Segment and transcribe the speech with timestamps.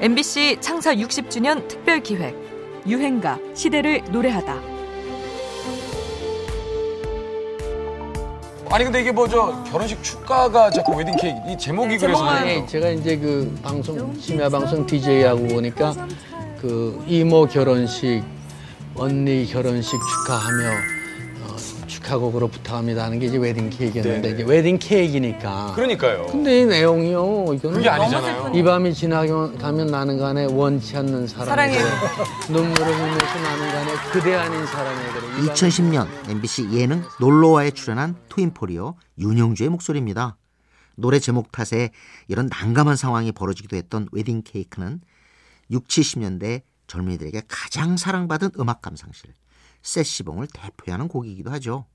[0.00, 2.34] MBC 창사 60주년 특별 기획
[2.86, 4.54] 유행가 시대를 노래하다.
[8.72, 12.44] 아니 근데 이게 뭐 저 결혼식 축가가 자꾸 웨딩 케이크 이 제목이 네, 그래서 그래요.
[12.60, 15.92] 네, 제가 이제 그 방송 심야 방송 DJ 하고 보니까
[16.60, 18.22] 그 이모 결혼식,
[18.94, 20.99] 언니 결혼식 축하하며 어,
[22.10, 24.34] 축하곡으로 부탁합니다 하는 게 이제 웨딩 케이크였는데 네네.
[24.34, 25.72] 이제 웨딩 케이크니까.
[25.74, 26.26] 그러니까요.
[26.26, 28.52] 근데 이 내용이요, 이거는 그게 아니잖아요.
[28.54, 31.78] 이 밤이 지나가면 가면 나는 가네 원치 않는 사랑에 사랑해.
[32.50, 40.36] 눈물을 흘리면서 나는 간에 그대 아닌 밤이 2010년 MBC 예능 놀러와에 출연한 트윈포리오 윤영주의 목소리입니다.
[40.96, 41.90] 노래 제목 탓에
[42.28, 45.00] 이런 난감한 상황이 벌어지기도 했던 웨딩 케이크는
[45.70, 49.32] 6, 70년대 젊은이들에게 가장 사랑받은 음악 감상실
[49.82, 51.86] 세시봉을 대표하는 곡이기도 하죠.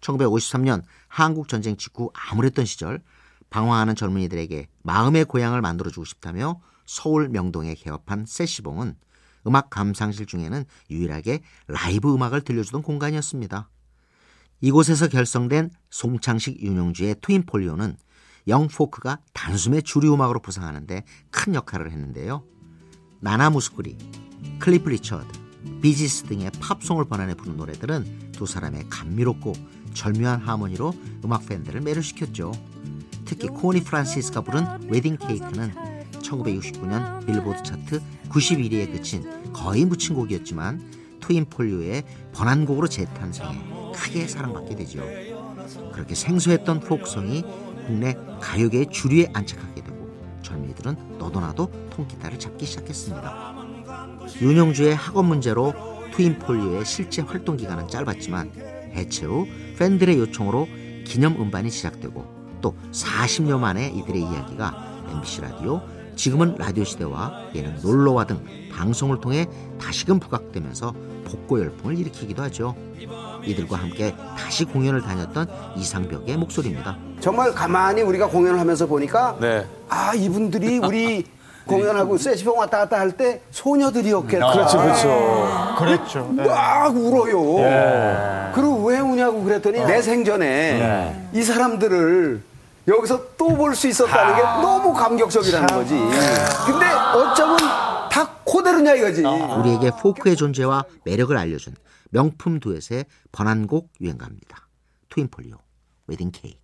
[0.00, 3.02] 1953년 한국 전쟁 직후 암울했던 시절
[3.50, 8.94] 방황하는 젊은이들에게 마음의 고향을 만들어주고 싶다며 서울 명동에 개업한 세시봉은
[9.46, 13.68] 음악 감상실 중에는 유일하게 라이브 음악을 들려주던 공간이었습니다.
[14.60, 17.96] 이곳에서 결성된 송창식 윤형주의 트윈폴리오는
[18.46, 22.44] 영포크가 단숨에 주류 음악으로 부상하는데 큰 역할을 했는데요.
[23.20, 23.96] 나나 무스쿠리,
[24.58, 25.26] 클리프 리처드,
[25.80, 29.52] 비지스 등의 팝송을 번안해 부른 노래들은 두 사람의 감미롭고
[29.94, 30.92] 절묘한 하모니로
[31.24, 32.52] 음악 팬들을 매료시켰죠.
[33.24, 35.72] 특히 코니 프란시스가 부른 웨딩 케이크는
[36.20, 45.02] 1969년 빌보드 차트 91위에 그친 거의 묻힌 곡이었지만 트윈 폴리오의 번안곡으로 재탄생해 크게 사랑받게 되죠.
[45.92, 47.44] 그렇게 생소했던 포크송이
[47.86, 53.54] 국내 가요계의 주류에 안착하게 되고 젊은이들은 너도나도 통기타를 잡기 시작했습니다.
[54.40, 55.72] 윤형주의 학업 문제로
[56.14, 59.46] 트윈 폴리오의 실제 활동 기간은 짧았지만 해체 후
[59.78, 60.68] 팬들의 요청으로
[61.04, 62.24] 기념 음반이 시작되고
[62.60, 65.80] 또 40년 만에 이들의 이야기가 MBC 라디오
[66.16, 69.46] 지금은 라디오 시대와 예능 놀러와 등 방송을 통해
[69.80, 70.94] 다시금 부각되면서
[71.24, 72.74] 복고 열풍을 일으키기도 하죠.
[73.44, 76.98] 이들과 함께 다시 공연을 다녔던 이상벽의 목소리입니다.
[77.20, 79.66] 정말 가만히 우리가 공연을 하면서 보니까 네.
[79.88, 81.24] 아 이분들이 우리
[81.66, 84.52] 공연하고 세시봉 왔다 갔다 할 때 소녀들이었겠다.
[84.52, 85.74] 그렇죠, 그렇죠.
[85.78, 86.24] 그랬죠.
[86.32, 88.52] 막 울어요.
[88.54, 92.42] 그리고 왜 우냐고 그랬더니 내 생전에 이 사람들을
[92.88, 95.94] 여기서 또 볼 수 있었다는 게 너무 감격적이라는 거지.
[96.66, 97.58] 근데 어쩌면
[98.10, 99.22] 다 코데르냐 이거지.
[99.24, 101.74] 우리에게 포크의 존재와 매력을 알려준
[102.10, 104.66] 명품 두엣의 번안곡 유행가입니다.
[105.10, 105.56] 트윈폴리오
[106.08, 106.58] 웨딩 케이크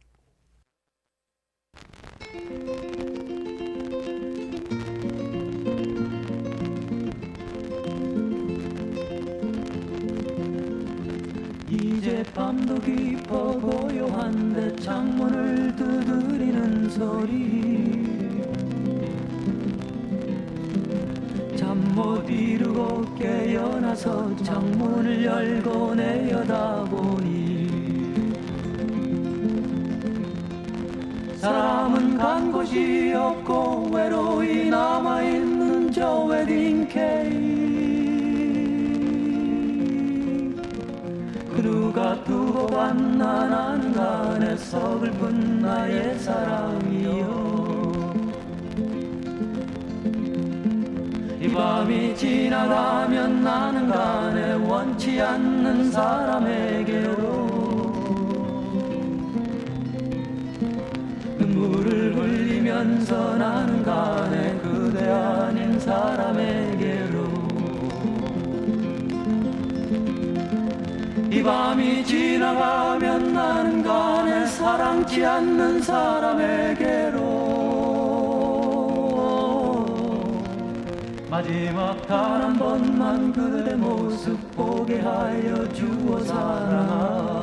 [12.34, 18.06] 밤도 깊어 고요한데 창문을 두드리는 소리.
[21.56, 27.66] 잠 못 이루고 깨어나서 창문을 열고 내려다보니
[31.38, 37.95] 사람은 간 곳이 없고 외로이 남아있는 저 웨딩 케이
[41.62, 42.66] 누가 두고
[43.18, 47.56] 나는 간에 서글픈 나의 사랑이여
[51.40, 57.16] 이 밤이 지나가면 나는 간에 원치 않는 사람에게로
[61.38, 63.75] 눈물을 흘리면서 나는
[71.36, 77.20] 이 밤이 지나가면 나는 간에 사랑치 않는 사람에게로
[81.28, 87.42] 마지막 단 한 번만 그대 모습 보게 하여 주어 사랑아.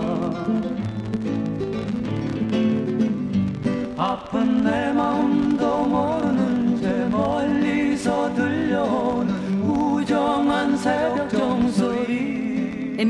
[3.98, 9.13] 아픈 내 마음도 모르는 채 멀리서 들려오